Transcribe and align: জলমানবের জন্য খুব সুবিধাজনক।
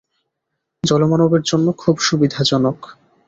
জলমানবের 0.83 1.41
জন্য 1.41 1.67
খুব 1.73 1.95
সুবিধাজনক। 1.99 2.77